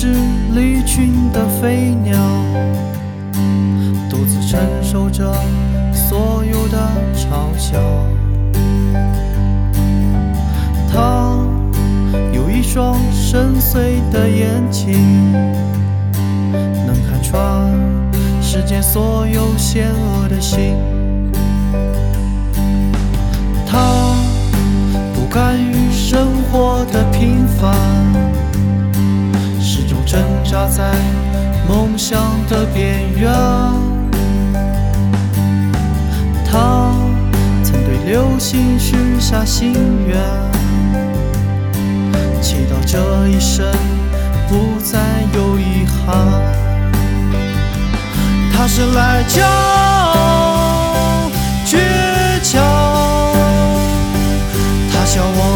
[0.00, 0.06] 只
[0.54, 2.16] 离群的飞鸟，
[4.08, 5.30] 独自承受着
[5.92, 6.78] 所有的
[7.14, 7.78] 嘲笑。
[10.90, 11.36] 他
[12.32, 15.32] 有一双深邃的眼睛，
[16.54, 17.70] 能看穿
[18.40, 20.78] 世间所有险恶的心。
[23.66, 24.14] 他
[25.12, 27.76] 不甘于生活的平凡，
[30.50, 30.90] 扎在
[31.68, 33.30] 梦想的边缘。
[36.44, 36.92] 他
[37.62, 39.72] 曾对流星许下心
[40.08, 40.18] 愿，
[42.42, 43.64] 祈祷这一生
[44.48, 44.98] 不再
[45.36, 46.26] 有遗憾。
[48.52, 49.40] 他生来就
[51.64, 51.78] 倔
[52.42, 52.60] 强，
[54.92, 55.49] 他向往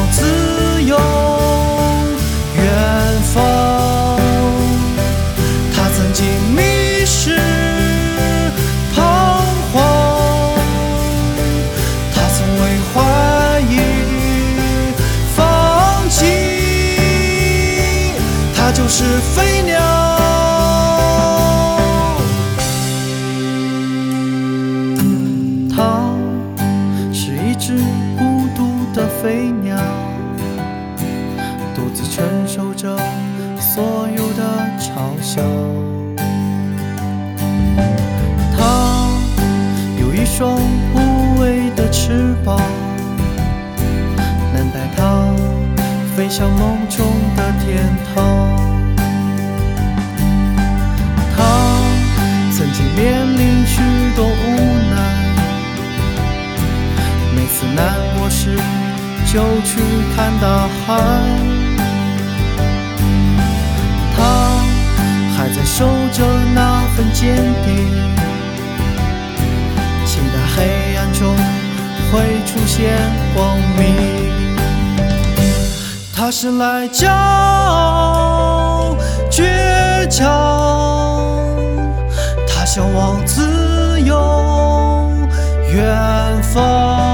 [12.65, 13.77] 会怀疑
[15.37, 16.25] 放弃，
[18.57, 19.77] 它就是飞鸟。
[25.77, 26.09] 它
[27.13, 27.77] 是一只
[28.17, 29.77] 孤独的飞鸟，
[31.75, 32.97] 独自承受着
[33.61, 34.43] 所有的
[34.81, 35.43] 嘲笑。
[38.57, 39.11] 它
[40.01, 40.59] 有一双
[40.95, 41.14] 无畏的
[42.07, 42.61] 翅膀，
[44.53, 45.33] 能带它
[46.15, 47.83] 飞向梦中的天
[48.15, 48.15] 堂。
[51.35, 51.39] 它
[52.53, 53.81] 曾经面临许
[54.15, 54.31] 多无
[54.91, 54.95] 奈，
[57.35, 58.55] 每次难过时
[59.33, 59.81] 就去
[60.15, 61.01] 看大海。
[64.15, 64.19] 他
[65.35, 66.23] 还在守着
[66.55, 67.35] 那份坚
[67.65, 67.73] 定，
[76.25, 78.97] 他是来骄傲、
[79.31, 80.27] 倔强，
[82.49, 85.13] 他向往自由、
[85.71, 87.14] 远方。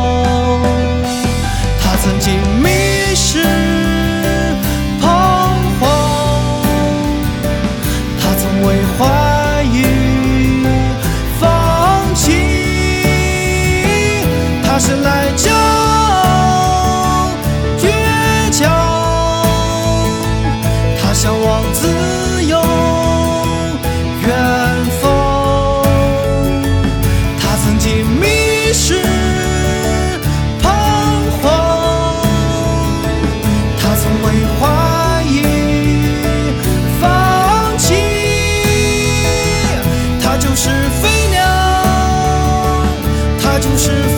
[43.60, 44.09] 就是